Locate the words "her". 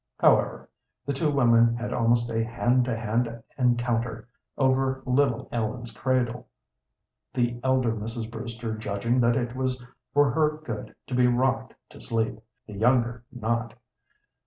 10.31-10.59